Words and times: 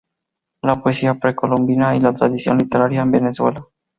La 0.63 0.81
poesía 0.81 1.13
precolombina 1.19 1.95
y 1.95 1.99
la 1.99 2.11
tradición 2.11 2.57
literaria 2.57 3.01
en 3.03 3.11
Venezuela. 3.11 3.67